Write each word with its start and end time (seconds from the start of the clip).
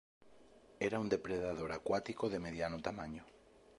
Era 0.79 0.97
un 0.99 1.09
depredador 1.09 1.71
acuático 1.73 2.27
de 2.27 2.39
mediano 2.39 2.79
tamaño. 2.81 3.23